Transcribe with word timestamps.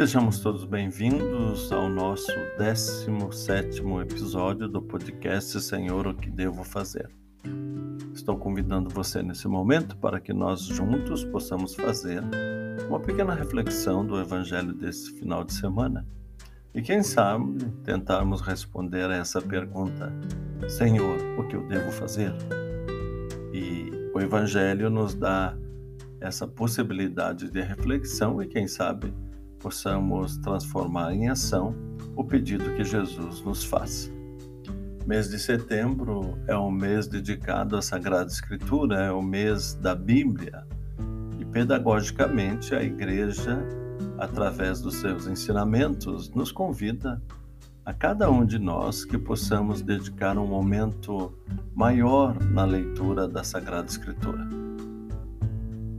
Sejamos 0.00 0.40
todos 0.40 0.64
bem-vindos 0.64 1.70
ao 1.70 1.86
nosso 1.86 2.32
17 2.56 3.82
episódio 4.00 4.66
do 4.66 4.80
podcast 4.80 5.60
Senhor, 5.60 6.06
o 6.06 6.14
que 6.14 6.30
devo 6.30 6.64
fazer? 6.64 7.10
Estou 8.14 8.38
convidando 8.38 8.88
você 8.88 9.22
nesse 9.22 9.46
momento 9.46 9.98
para 9.98 10.18
que 10.18 10.32
nós 10.32 10.62
juntos 10.62 11.22
possamos 11.26 11.74
fazer 11.74 12.22
uma 12.88 12.98
pequena 12.98 13.34
reflexão 13.34 14.02
do 14.02 14.18
Evangelho 14.18 14.72
desse 14.72 15.12
final 15.18 15.44
de 15.44 15.52
semana 15.52 16.06
e, 16.74 16.80
quem 16.80 17.02
sabe, 17.02 17.62
tentarmos 17.84 18.40
responder 18.40 19.10
a 19.10 19.16
essa 19.16 19.42
pergunta: 19.42 20.10
Senhor, 20.66 21.18
o 21.38 21.46
que 21.46 21.56
eu 21.56 21.68
devo 21.68 21.92
fazer? 21.92 22.32
E 23.52 23.90
o 24.14 24.18
Evangelho 24.18 24.88
nos 24.88 25.14
dá 25.14 25.54
essa 26.22 26.48
possibilidade 26.48 27.50
de 27.50 27.60
reflexão 27.60 28.42
e, 28.42 28.46
quem 28.46 28.66
sabe, 28.66 29.12
possamos 29.60 30.36
transformar 30.38 31.14
em 31.14 31.28
ação 31.28 31.74
o 32.16 32.24
pedido 32.24 32.74
que 32.74 32.82
Jesus 32.82 33.42
nos 33.42 33.62
faz. 33.62 34.10
Mês 35.06 35.30
de 35.30 35.38
setembro 35.38 36.38
é 36.46 36.56
um 36.56 36.70
mês 36.70 37.06
dedicado 37.06 37.76
à 37.76 37.82
Sagrada 37.82 38.30
Escritura, 38.30 39.00
é 39.00 39.12
o 39.12 39.22
mês 39.22 39.74
da 39.74 39.94
Bíblia. 39.94 40.66
E 41.38 41.44
pedagogicamente 41.44 42.74
a 42.74 42.82
Igreja, 42.82 43.58
através 44.18 44.80
dos 44.80 44.96
seus 44.96 45.26
ensinamentos, 45.26 46.30
nos 46.30 46.52
convida 46.52 47.20
a 47.84 47.92
cada 47.92 48.30
um 48.30 48.44
de 48.44 48.58
nós 48.58 49.04
que 49.04 49.18
possamos 49.18 49.82
dedicar 49.82 50.36
um 50.38 50.46
momento 50.46 51.32
maior 51.74 52.38
na 52.44 52.64
leitura 52.64 53.26
da 53.26 53.42
Sagrada 53.42 53.88
Escritura. 53.88 54.69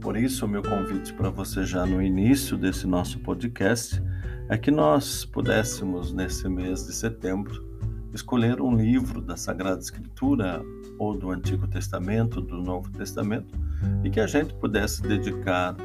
Por 0.02 0.16
isso, 0.16 0.46
o 0.46 0.48
meu 0.48 0.62
convite 0.62 1.12
para 1.14 1.30
você 1.30 1.64
já 1.64 1.86
no 1.86 2.02
início 2.02 2.56
desse 2.56 2.88
nosso 2.88 3.20
podcast 3.20 4.02
é 4.48 4.58
que 4.58 4.68
nós 4.68 5.24
pudéssemos, 5.24 6.12
nesse 6.12 6.48
mês 6.48 6.84
de 6.84 6.92
setembro, 6.92 7.64
escolher 8.12 8.60
um 8.60 8.74
livro 8.74 9.22
da 9.22 9.36
Sagrada 9.36 9.80
Escritura 9.80 10.60
ou 10.98 11.16
do 11.16 11.30
Antigo 11.30 11.68
Testamento, 11.68 12.40
do 12.40 12.60
Novo 12.60 12.90
Testamento, 12.90 13.54
e 14.02 14.10
que 14.10 14.18
a 14.18 14.26
gente 14.26 14.52
pudesse 14.54 15.02
dedicar 15.02 15.76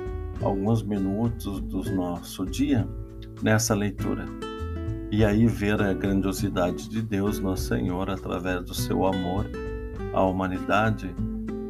alguns 0.42 0.82
minutos 0.82 1.62
do 1.62 1.84
nosso 1.94 2.44
dia 2.44 2.88
nessa 3.44 3.76
leitura. 3.76 4.26
E 5.12 5.24
aí 5.24 5.46
ver 5.46 5.80
a 5.80 5.94
grandiosidade 5.94 6.90
de 6.90 7.04
Deus, 7.04 7.40
nosso 7.40 7.68
Senhor, 7.68 8.10
através 8.10 8.64
do 8.66 8.74
seu 8.74 9.06
amor 9.06 9.46
à 10.12 10.24
humanidade 10.24 11.16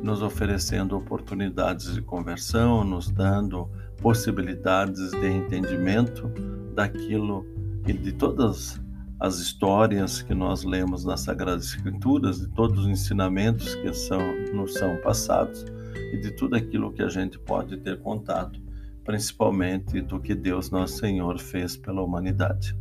nos 0.07 0.21
oferecendo 0.21 0.95
oportunidades 0.95 1.93
de 1.93 2.01
conversão, 2.01 2.81
nos 2.81 3.11
dando 3.11 3.69
possibilidades 4.01 5.11
de 5.11 5.27
entendimento 5.27 6.31
daquilo 6.73 7.45
e 7.85 7.91
de 7.91 8.13
todas 8.13 8.81
as 9.19 9.37
histórias 9.39 10.21
que 10.21 10.33
nós 10.33 10.63
lemos 10.63 11.03
nas 11.03 11.21
Sagradas 11.21 11.65
Escrituras, 11.65 12.39
de 12.39 12.47
todos 12.47 12.85
os 12.85 12.87
ensinamentos 12.87 13.75
que 13.75 13.93
são, 13.93 14.21
nos 14.53 14.75
são 14.75 14.95
passados 15.01 15.65
e 16.13 16.21
de 16.21 16.31
tudo 16.31 16.55
aquilo 16.55 16.93
que 16.93 17.03
a 17.03 17.09
gente 17.09 17.37
pode 17.37 17.75
ter 17.75 17.99
contato, 17.99 18.61
principalmente 19.03 19.99
do 19.99 20.21
que 20.21 20.33
Deus 20.33 20.71
Nosso 20.71 20.99
Senhor 20.99 21.37
fez 21.37 21.75
pela 21.75 22.01
humanidade. 22.01 22.73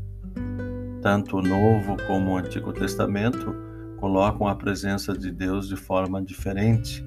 Tanto 1.02 1.38
o 1.38 1.42
Novo 1.42 1.96
como 2.06 2.30
o 2.30 2.36
Antigo 2.36 2.72
Testamento 2.72 3.52
colocam 3.98 4.46
a 4.46 4.54
presença 4.54 5.12
de 5.12 5.32
Deus 5.32 5.68
de 5.68 5.74
forma 5.74 6.22
diferente 6.22 7.04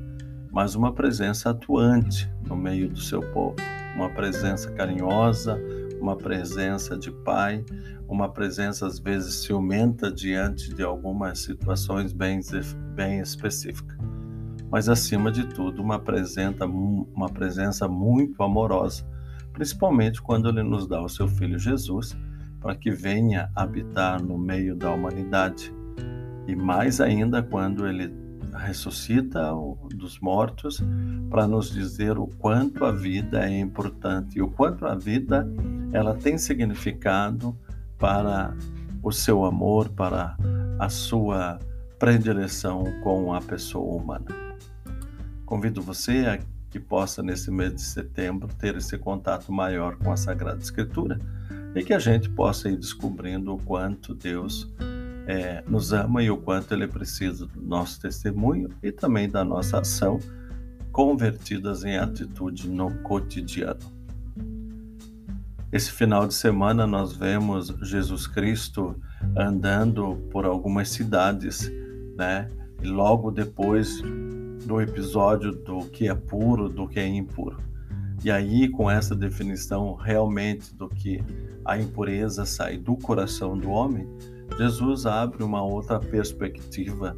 mas 0.52 0.75
uma 0.75 0.94
presença 0.94 1.50
atuante 1.52 2.31
no 2.47 2.55
meio 2.55 2.89
do 2.89 3.00
seu 3.00 3.22
povo, 3.31 3.55
uma 3.95 4.09
presença 4.09 4.72
carinhosa, 4.72 5.59
uma 6.00 6.16
presença 6.16 6.97
de 6.97 7.12
pai, 7.12 7.63
uma 8.07 8.29
presença 8.29 8.88
às 8.88 9.00
vezes 9.00 9.35
ciumenta 9.44 10.12
diante 10.12 10.74
de 10.74 10.81
algumas 10.81 11.40
situações 11.40 12.12
bem, 12.12 12.40
bem 12.96 13.19
específicas. 13.19 13.97
Mas 14.72 14.88
acima 14.88 15.31
de 15.31 15.46
tudo, 15.47 15.81
uma 15.81 16.00
presença, 16.00 16.66
uma 16.66 17.29
presença 17.29 17.88
muito 17.88 18.41
amorosa, 18.41 19.06
principalmente 19.51 20.22
quando 20.22 20.50
ele 20.50 20.63
nos 20.63 20.88
dá 20.88 21.01
o 21.01 21.09
seu 21.09 21.28
filho 21.28 21.57
Jesus 21.57 22.16
para 22.59 22.75
que 22.75 22.91
venha 22.91 23.50
habitar 23.56 24.22
no 24.22 24.38
meio 24.38 24.75
da 24.75 24.91
humanidade. 24.91 25.74
E 26.47 26.56
mais 26.56 27.00
ainda 27.00 27.41
quando 27.41 27.88
ele 27.88 28.07
ressuscita 28.54 29.52
dos 29.96 30.20
mortos 30.20 30.82
para 31.30 31.48
nos 31.48 31.72
dizer 31.72 32.18
o 32.18 32.28
quanto 32.28 32.86
a 32.86 32.92
vida 32.92 33.48
é 33.50 33.60
importante 33.60 34.38
e 34.38 34.42
o 34.42 34.50
quanto 34.50 34.86
a 34.86 34.96
vida 34.96 35.48
ela 35.92 36.16
tem 36.16 36.38
significado 36.38 37.58
para 37.98 38.56
o 39.02 39.12
seu 39.12 39.46
amor, 39.46 39.90
para 39.90 40.38
a 40.78 40.90
sua 40.90 41.60
predileção 41.98 42.84
com 43.04 43.34
a 43.34 43.42
pessoa 43.42 44.02
humana. 44.02 44.26
Convido 45.46 45.81
você 45.81 46.26
a 46.26 46.40
que 46.70 46.80
possa 46.80 47.24
nesse 47.24 47.50
mês 47.50 47.74
de 47.74 47.81
setembro 47.81 48.48
ter 48.56 48.76
esse 48.78 48.98
contato 48.98 49.52
maior 49.52 49.96
com 49.98 50.12
a 50.12 50.18
Sagrada 50.18 50.62
Escritura 50.62 51.20
e 51.76 51.84
que 51.84 51.94
a 51.94 52.00
gente 52.00 52.30
possa 52.30 52.70
ir 52.70 52.78
descobrindo 52.78 53.54
o 53.54 53.58
quanto 53.64 54.14
Deus 54.14 54.72
é, 55.29 55.63
nos 55.67 55.94
ama 55.94 56.23
e 56.23 56.31
o 56.31 56.38
quanto 56.38 56.73
ele 56.73 56.88
precisa 56.88 57.45
do 57.45 57.62
nosso 57.62 58.01
testemunho 58.01 58.69
e 58.81 58.91
também 58.91 59.29
da 59.29 59.45
nossa 59.45 59.78
ação 59.78 60.17
convertidas 60.91 61.84
em 61.84 61.97
atitude 61.97 62.67
no 62.67 62.91
cotidiano. 63.03 63.79
Esse 65.72 65.91
final 65.91 66.25
de 66.25 66.34
semana 66.34 66.88
nós 66.88 67.13
vemos 67.13 67.68
Jesus 67.84 68.25
Cristo 68.25 69.00
andando 69.38 70.16
por 70.31 70.45
algumas 70.45 70.89
cidades, 70.89 71.72
né? 72.18 72.47
E 72.81 72.88
logo 72.88 73.29
depois 73.29 74.01
do 74.66 74.81
episódio 74.81 75.51
do 75.51 75.85
que 75.91 76.07
é 76.07 76.16
puro, 76.16 76.68
do 76.68 76.88
que 76.88 77.00
é 77.00 77.06
impuro. 77.06 77.57
E 78.23 78.31
aí, 78.31 78.68
com 78.68 78.89
essa 78.89 79.16
definição 79.16 79.94
realmente 79.94 80.73
do 80.73 80.89
que 80.89 81.23
a 81.63 81.78
impureza 81.78 82.47
sai 82.47 82.78
do 82.78 82.97
coração 82.97 83.56
do 83.56 83.69
homem, 83.69 84.07
Jesus 84.58 85.06
abre 85.06 85.44
uma 85.44 85.64
outra 85.64 86.00
perspectiva 86.00 87.16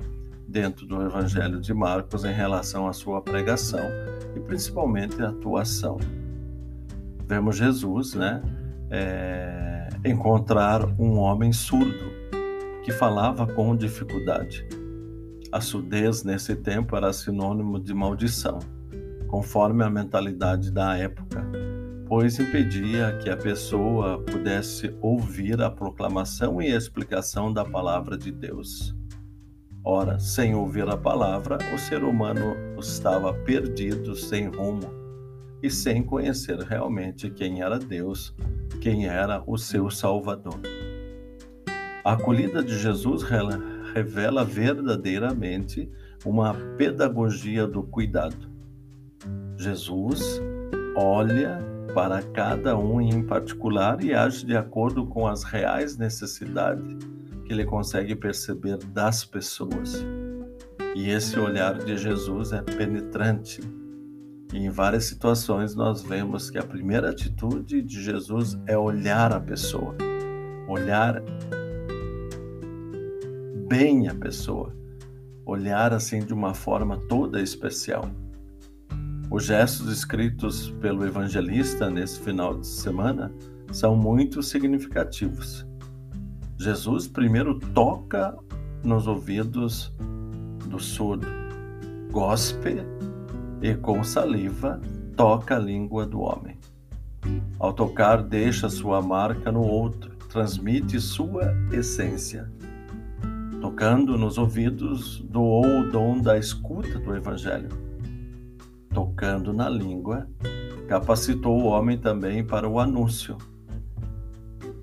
dentro 0.47 0.86
do 0.86 1.02
Evangelho 1.02 1.59
de 1.59 1.74
Marcos 1.74 2.25
em 2.25 2.34
relação 2.34 2.88
à 2.88 2.94
sua 2.94 3.22
pregação 3.22 3.86
e 4.36 4.40
principalmente 4.40 5.22
a 5.22 5.30
atuação. 5.30 5.97
Vemos 7.25 7.56
Jesus, 7.56 8.14
né, 8.14 8.42
é, 8.90 9.88
encontrar 10.06 10.86
um 11.00 11.18
homem 11.18 11.53
surdo 11.53 12.12
que 12.84 12.92
falava 12.92 13.48
com 13.48 13.75
dificuldade. 13.75 14.68
A 15.52 15.62
surdez 15.62 16.24
nesse 16.24 16.56
tempo 16.56 16.96
era 16.96 17.13
sinônimo 17.13 17.80
de 17.80 17.94
maldição, 17.94 18.59
conforme 19.28 19.84
a 19.84 19.90
mentalidade 19.90 20.72
da 20.72 20.98
época 20.98 21.70
pois 22.11 22.38
impedia 22.41 23.17
que 23.23 23.29
a 23.29 23.38
pessoa 23.38 24.22
pudesse 24.22 24.94
ouvir 24.99 25.61
a 25.61 25.72
proclamação 25.72 26.61
e 26.61 26.69
a 26.69 26.75
explicação 26.75 27.53
da 27.53 27.63
palavra 27.63 28.17
de 28.17 28.33
Deus. 28.33 28.94
Ora, 29.81 30.19
sem 30.19 30.53
ouvir 30.53 30.89
a 30.89 30.97
palavra, 30.97 31.57
o 31.73 31.77
ser 31.77 32.03
humano 32.03 32.53
estava 32.77 33.33
perdido, 33.33 34.13
sem 34.13 34.50
rumo 34.50 34.91
e 35.63 35.69
sem 35.71 36.03
conhecer 36.03 36.59
realmente 36.59 37.29
quem 37.29 37.61
era 37.61 37.79
Deus, 37.79 38.35
quem 38.81 39.07
era 39.07 39.41
o 39.47 39.57
seu 39.57 39.89
Salvador. 39.89 40.59
A 42.03 42.11
acolhida 42.11 42.61
de 42.61 42.77
Jesus 42.77 43.23
revela 43.94 44.44
verdadeiramente 44.44 45.89
uma 46.25 46.53
pedagogia 46.77 47.65
do 47.65 47.83
cuidado. 47.83 48.51
Jesus 49.57 50.41
olha 50.97 51.70
para 51.93 52.21
cada 52.21 52.77
um 52.77 53.01
em 53.01 53.21
particular 53.23 54.03
e 54.03 54.13
age 54.13 54.45
de 54.45 54.55
acordo 54.55 55.05
com 55.05 55.27
as 55.27 55.43
reais 55.43 55.97
necessidades 55.97 56.97
que 57.45 57.51
ele 57.51 57.65
consegue 57.65 58.15
perceber 58.15 58.77
das 58.77 59.25
pessoas. 59.25 60.05
E 60.95 61.09
esse 61.09 61.38
olhar 61.39 61.77
de 61.77 61.97
Jesus 61.97 62.53
é 62.53 62.61
penetrante. 62.61 63.61
E 64.53 64.57
em 64.57 64.69
várias 64.69 65.05
situações 65.05 65.75
nós 65.75 66.01
vemos 66.01 66.49
que 66.49 66.57
a 66.57 66.63
primeira 66.63 67.09
atitude 67.09 67.81
de 67.81 68.01
Jesus 68.01 68.57
é 68.67 68.77
olhar 68.77 69.33
a 69.33 69.39
pessoa, 69.39 69.95
olhar 70.67 71.21
bem 73.67 74.07
a 74.07 74.15
pessoa, 74.15 74.75
olhar 75.45 75.93
assim 75.93 76.19
de 76.19 76.33
uma 76.33 76.53
forma 76.53 76.97
toda 77.07 77.41
especial. 77.41 78.09
Os 79.31 79.45
gestos 79.45 79.89
escritos 79.89 80.72
pelo 80.81 81.06
evangelista 81.06 81.89
nesse 81.89 82.19
final 82.19 82.60
de 82.60 82.68
semana 82.68 83.31
são 83.72 83.95
muito 83.95 84.44
significativos. 84.44 85.66
Jesus 86.60 87.07
primeiro 87.07 87.57
toca 87.57 88.38
nos 88.83 89.07
ouvidos 89.07 89.95
do 90.68 90.78
surdo, 90.78 91.28
gospe 92.12 92.86
e 93.62 93.74
com 93.74 94.04
saliva 94.04 94.81
toca 95.16 95.56
a 95.56 95.60
língua 95.60 96.06
do 96.06 96.19
homem. 96.19 96.60
Ao 97.57 97.72
tocar, 97.72 98.22
deixa 98.22 98.68
sua 98.68 99.01
marca 99.01 99.50
no 99.50 99.62
outro, 99.62 100.12
transmite 100.27 101.00
sua 101.00 101.54
essência. 101.72 102.51
Tocando 103.62 104.18
nos 104.18 104.38
ouvidos, 104.38 105.22
doou 105.22 105.66
o 105.66 105.89
dom 105.89 106.19
da 106.19 106.38
escuta 106.38 107.00
do 107.00 107.16
Evangelho. 107.16 107.90
Tocando 108.93 109.53
na 109.53 109.69
língua, 109.69 110.27
capacitou 110.88 111.61
o 111.61 111.65
homem 111.65 111.97
também 111.97 112.43
para 112.43 112.67
o 112.67 112.79
anúncio. 112.79 113.38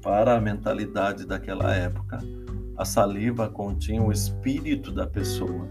Para 0.03 0.37
a 0.37 0.41
mentalidade 0.41 1.27
daquela 1.27 1.75
época, 1.75 2.19
a 2.77 2.85
saliva 2.85 3.49
continha 3.49 4.03
o 4.03 4.13
espírito 4.13 4.91
da 4.91 5.07
pessoa. 5.07 5.69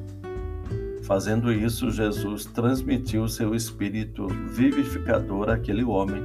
Fazendo 1.03 1.51
isso, 1.51 1.89
Jesus 1.89 2.45
transmitiu 2.45 3.27
seu 3.27 3.55
espírito 3.55 4.27
vivificador 4.27 5.49
àquele 5.49 5.83
homem 5.83 6.21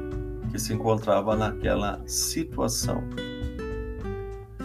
que 0.51 0.59
se 0.59 0.75
encontrava 0.75 1.37
naquela 1.37 2.03
situação 2.05 3.03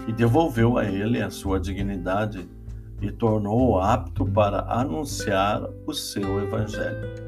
e 0.08 0.12
devolveu 0.12 0.78
a 0.78 0.86
ele 0.86 1.22
a 1.22 1.30
sua 1.30 1.60
dignidade 1.60 2.50
e 3.02 3.12
tornou-o 3.12 3.80
apto 3.80 4.26
para 4.26 4.62
anunciar 4.68 5.62
o 5.86 5.94
seu 5.94 6.42
evangelho. 6.42 7.27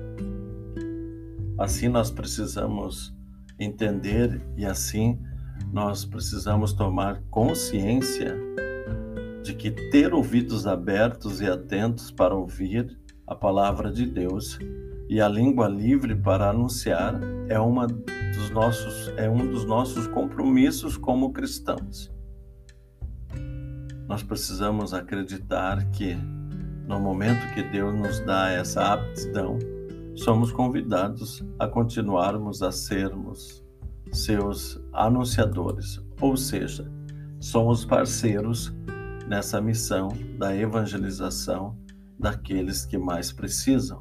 Assim 1.60 1.90
nós 1.90 2.10
precisamos 2.10 3.14
entender 3.60 4.42
e 4.56 4.66
assim 4.66 5.20
nós 5.74 6.06
precisamos 6.06 6.72
tomar 6.72 7.22
consciência 7.30 8.34
de 9.44 9.54
que 9.54 9.70
ter 9.92 10.14
ouvidos 10.14 10.66
abertos 10.66 11.42
e 11.42 11.48
atentos 11.48 12.12
para 12.12 12.34
ouvir 12.34 12.98
a 13.28 13.36
palavra 13.36 13.92
de 13.92 14.06
Deus 14.06 14.58
e 15.10 15.20
a 15.20 15.28
língua 15.28 15.68
livre 15.68 16.16
para 16.16 16.50
anunciar 16.50 17.20
é 17.50 17.60
uma 17.60 17.88
dos 17.88 18.50
nossos 18.52 19.10
é 19.18 19.30
um 19.30 19.46
dos 19.46 19.66
nossos 19.66 20.08
compromissos 20.08 20.96
como 20.96 21.34
cristãos. 21.34 22.10
Nós 24.08 24.24
precisamos 24.24 24.94
acreditar 24.94 25.92
que, 25.92 26.18
no 26.88 27.02
momento 27.02 27.54
que 27.54 27.62
Deus 27.62 27.94
nos 27.94 28.22
dá 28.22 28.50
essa 28.50 28.94
aptidão, 28.94 29.60
somos 30.20 30.52
convidados 30.52 31.42
a 31.58 31.66
continuarmos 31.66 32.62
a 32.62 32.72
sermos 32.72 33.64
seus 34.12 34.78
anunciadores, 34.92 36.04
ou 36.20 36.36
seja, 36.36 36.92
somos 37.40 37.86
parceiros 37.86 38.76
nessa 39.30 39.62
missão 39.62 40.10
da 40.38 40.54
evangelização 40.56 41.78
daqueles 42.20 42.86
que 42.86 42.98
mais 42.98 43.32
precisam. 43.32 43.98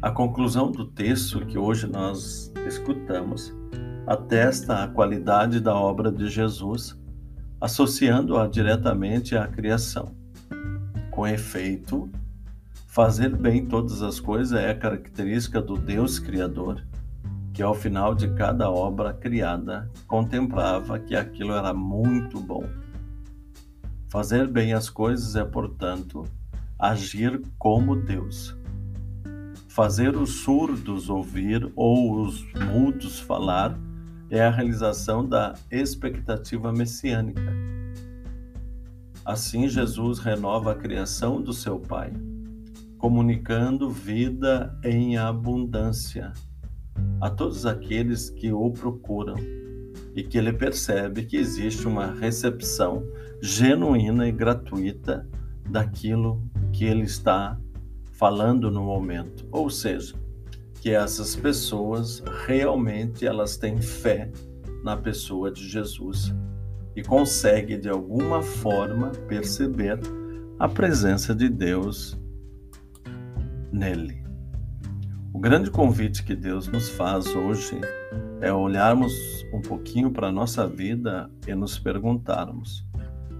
A 0.00 0.10
conclusão 0.10 0.70
do 0.70 0.86
texto 0.86 1.44
que 1.44 1.58
hoje 1.58 1.86
nós 1.86 2.50
escutamos 2.66 3.54
atesta 4.06 4.84
a 4.84 4.88
qualidade 4.88 5.60
da 5.60 5.74
obra 5.74 6.10
de 6.10 6.28
Jesus 6.28 6.98
associando-a 7.60 8.46
diretamente 8.46 9.36
à 9.36 9.46
criação. 9.46 10.14
Com 11.10 11.26
efeito, 11.26 12.10
fazer 12.94 13.34
bem 13.36 13.66
todas 13.66 14.02
as 14.02 14.20
coisas 14.20 14.56
é 14.56 14.72
característica 14.72 15.60
do 15.60 15.76
Deus 15.76 16.20
Criador, 16.20 16.86
que 17.52 17.60
ao 17.60 17.74
final 17.74 18.14
de 18.14 18.32
cada 18.34 18.70
obra 18.70 19.12
criada 19.12 19.90
contemplava 20.06 20.96
que 21.00 21.16
aquilo 21.16 21.54
era 21.54 21.74
muito 21.74 22.38
bom. 22.38 22.62
Fazer 24.08 24.46
bem 24.46 24.74
as 24.74 24.88
coisas 24.88 25.34
é, 25.34 25.44
portanto, 25.44 26.22
agir 26.78 27.42
como 27.58 27.96
Deus. 27.96 28.56
Fazer 29.68 30.16
os 30.16 30.44
surdos 30.44 31.10
ouvir 31.10 31.68
ou 31.74 32.20
os 32.22 32.44
mudos 32.52 33.18
falar 33.18 33.76
é 34.30 34.40
a 34.40 34.50
realização 34.50 35.28
da 35.28 35.54
expectativa 35.68 36.72
messiânica. 36.72 37.52
Assim, 39.24 39.68
Jesus 39.68 40.20
renova 40.20 40.70
a 40.70 40.76
criação 40.76 41.42
do 41.42 41.52
seu 41.52 41.80
Pai, 41.80 42.12
comunicando 43.04 43.90
vida 43.90 44.74
em 44.82 45.18
abundância 45.18 46.32
a 47.20 47.28
todos 47.28 47.66
aqueles 47.66 48.30
que 48.30 48.50
o 48.50 48.70
procuram 48.70 49.36
e 50.16 50.22
que 50.22 50.38
ele 50.38 50.54
percebe 50.54 51.26
que 51.26 51.36
existe 51.36 51.86
uma 51.86 52.14
recepção 52.14 53.06
genuína 53.42 54.26
e 54.26 54.32
gratuita 54.32 55.28
daquilo 55.68 56.42
que 56.72 56.86
ele 56.86 57.02
está 57.02 57.60
falando 58.12 58.70
no 58.70 58.82
momento. 58.82 59.46
Ou 59.52 59.68
seja, 59.68 60.14
que 60.80 60.88
essas 60.88 61.36
pessoas 61.36 62.22
realmente 62.46 63.26
elas 63.26 63.58
têm 63.58 63.82
fé 63.82 64.32
na 64.82 64.96
pessoa 64.96 65.52
de 65.52 65.68
Jesus 65.68 66.34
e 66.96 67.02
conseguem 67.02 67.78
de 67.78 67.90
alguma 67.90 68.40
forma 68.40 69.10
perceber 69.28 70.00
a 70.58 70.66
presença 70.66 71.34
de 71.34 71.50
Deus 71.50 72.18
nele. 73.74 74.22
O 75.32 75.38
grande 75.40 75.70
convite 75.70 76.22
que 76.22 76.36
Deus 76.36 76.68
nos 76.68 76.88
faz 76.90 77.26
hoje 77.34 77.80
é 78.40 78.52
olharmos 78.52 79.12
um 79.52 79.60
pouquinho 79.60 80.10
para 80.12 80.28
a 80.28 80.32
nossa 80.32 80.66
vida 80.66 81.28
e 81.46 81.54
nos 81.54 81.78
perguntarmos 81.78 82.86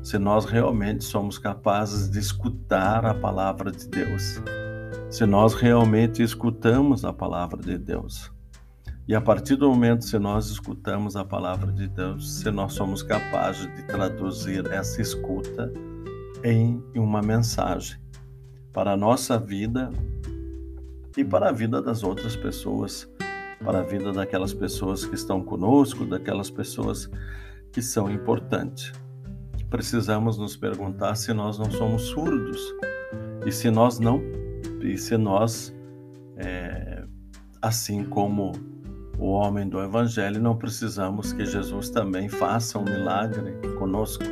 se 0.03 0.19
nós 0.19 0.45
realmente 0.45 1.05
somos 1.05 1.39
capazes 1.39 2.11
de 2.11 2.19
escutar 2.19 3.07
a 3.07 3.15
palavra 3.15 3.71
de 3.71 3.89
Deus 3.89 4.41
se 5.09 5.25
nós 5.25 5.55
realmente 5.55 6.25
escutamos 6.25 7.05
a 7.05 7.13
palavra 7.13 7.63
de 7.63 7.79
Deus. 7.79 8.33
E 9.07 9.15
a 9.15 9.21
partir 9.21 9.55
do 9.55 9.69
momento 9.69 10.05
se 10.05 10.19
nós 10.19 10.51
escutamos 10.51 11.15
a 11.15 11.25
palavra 11.25 11.71
de 11.71 11.87
Deus, 11.87 12.41
se 12.41 12.51
nós 12.51 12.73
somos 12.73 13.01
capazes 13.01 13.73
de 13.77 13.85
traduzir 13.85 14.67
essa 14.73 15.01
escuta 15.01 15.73
em 16.43 16.83
uma 16.97 17.23
mensagem 17.23 17.97
para 18.73 18.95
a 18.95 18.97
nossa 18.97 19.39
vida 19.39 19.89
e 21.17 21.25
para 21.25 21.49
a 21.49 21.53
vida 21.53 21.81
das 21.81 22.03
outras 22.03 22.37
pessoas, 22.37 23.09
para 23.65 23.81
a 23.81 23.83
vida 23.83 24.13
daquelas 24.13 24.53
pessoas 24.53 25.05
que 25.05 25.15
estão 25.15 25.43
conosco, 25.43 26.05
daquelas 26.05 26.51
pessoas 26.51 27.09
que 27.73 27.81
são 27.81 28.11
importantes. 28.11 28.93
Precisamos 29.71 30.39
nos 30.39 30.57
perguntar 30.57 31.15
se 31.15 31.33
nós 31.33 31.59
não 31.59 31.71
somos 31.71 32.03
surdos 32.03 32.61
e 33.47 33.53
se 33.53 33.71
nós 33.71 33.99
não 33.99 34.21
e 34.81 34.99
se 34.99 35.17
nós, 35.17 35.75
é, 36.37 37.05
assim 37.63 38.05
como 38.05 38.53
o 39.19 39.31
homem 39.31 39.69
do 39.69 39.81
Evangelho, 39.81 40.41
não 40.41 40.57
precisamos 40.57 41.33
que 41.33 41.47
Jesus 41.47 41.89
também 41.91 42.29
faça 42.29 42.79
um 42.79 42.85
milagre 42.85 43.57
conosco 43.79 44.25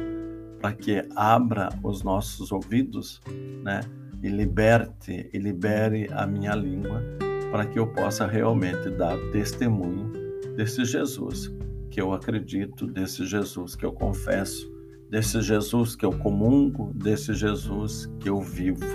para 0.61 0.73
que 0.75 1.09
abra 1.16 1.71
os 1.83 2.02
nossos 2.02 2.52
ouvidos, 2.52 3.21
né? 3.62 3.80
E 4.23 4.29
liberte 4.29 5.29
e 5.33 5.38
libere 5.38 6.09
a 6.12 6.26
minha 6.26 6.55
língua 6.55 7.02
para 7.50 7.67
que 7.67 7.79
eu 7.79 7.87
possa 7.88 8.26
realmente 8.26 8.88
dar 8.91 9.19
testemunho 9.33 10.11
desse 10.57 10.85
Jesus 10.85 11.52
que 11.91 12.00
eu 12.00 12.12
acredito, 12.12 12.87
desse 12.87 13.26
Jesus 13.26 13.76
que 13.76 13.85
eu 13.85 13.93
confesso, 13.93 14.73
desse 15.11 15.43
Jesus 15.43 15.95
que 15.95 16.07
eu 16.07 16.12
comungo, 16.12 16.91
desse 16.95 17.35
Jesus 17.35 18.11
que 18.19 18.31
eu 18.31 18.41
vivo. 18.41 18.87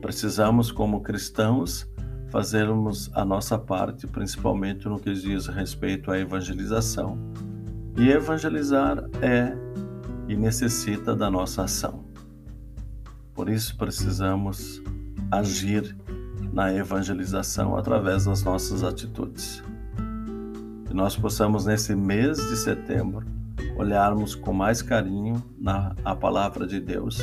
Precisamos, 0.00 0.72
como 0.72 1.02
cristãos, 1.02 1.88
fazermos 2.30 3.10
a 3.14 3.24
nossa 3.24 3.56
parte, 3.56 4.06
principalmente 4.06 4.88
no 4.88 4.98
que 4.98 5.12
diz 5.12 5.46
respeito 5.46 6.10
à 6.10 6.18
evangelização. 6.18 7.16
E 7.96 8.10
evangelizar 8.10 9.08
é 9.22 9.56
e 10.28 10.36
necessita 10.36 11.14
da 11.14 11.30
nossa 11.30 11.62
ação. 11.62 12.05
Por 13.36 13.48
isso 13.48 13.76
precisamos 13.76 14.82
agir 15.30 15.96
na 16.52 16.74
evangelização 16.74 17.76
através 17.76 18.24
das 18.24 18.42
nossas 18.42 18.82
atitudes. 18.82 19.62
Que 20.86 20.94
nós 20.94 21.14
possamos, 21.14 21.66
nesse 21.66 21.94
mês 21.94 22.38
de 22.38 22.56
setembro, 22.56 23.24
olharmos 23.76 24.34
com 24.34 24.52
mais 24.52 24.82
carinho 24.82 25.40
na 25.56 25.94
a 26.04 26.16
palavra 26.16 26.66
de 26.66 26.80
Deus 26.80 27.20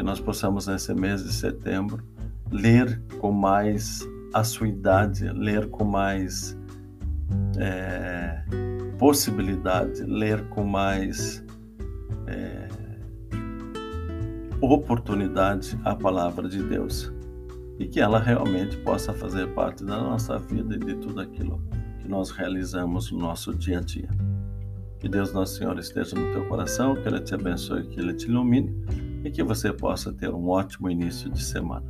que 0.00 0.04
nós 0.04 0.18
possamos 0.18 0.66
nesse 0.66 0.94
mês 0.94 1.22
de 1.22 1.30
setembro 1.30 2.02
ler 2.50 3.02
com 3.18 3.30
mais 3.30 4.00
assuidade, 4.32 5.26
ler 5.26 5.68
com 5.68 5.84
mais 5.84 6.56
é, 7.58 8.42
possibilidade, 8.98 10.02
ler 10.04 10.48
com 10.48 10.64
mais 10.64 11.44
oportunidade 14.60 15.78
a 15.84 15.94
palavra 15.94 16.48
de 16.48 16.62
Deus 16.62 17.12
e 17.78 17.86
que 17.86 18.00
ela 18.00 18.18
realmente 18.18 18.76
possa 18.78 19.12
fazer 19.12 19.48
parte 19.54 19.84
da 19.84 19.96
nossa 19.96 20.38
vida 20.38 20.76
e 20.76 20.78
de 20.78 20.94
tudo 20.96 21.20
aquilo 21.20 21.62
que 21.98 22.08
nós 22.08 22.30
realizamos 22.30 23.10
no 23.10 23.18
nosso 23.18 23.54
dia 23.54 23.78
a 23.78 23.80
dia. 23.80 24.08
Que 24.98 25.08
Deus 25.08 25.32
Nosso 25.32 25.56
Senhor 25.56 25.78
esteja 25.78 26.14
no 26.14 26.30
teu 26.30 26.46
coração, 26.46 26.94
que 26.94 27.08
Ele 27.08 27.20
te 27.20 27.34
abençoe, 27.34 27.86
que 27.86 27.98
Ele 27.98 28.12
te 28.12 28.26
ilumine 28.26 28.74
e 29.24 29.30
que 29.30 29.42
você 29.42 29.72
possa 29.72 30.12
ter 30.12 30.28
um 30.28 30.48
ótimo 30.48 30.90
início 30.90 31.30
de 31.30 31.42
semana. 31.42 31.86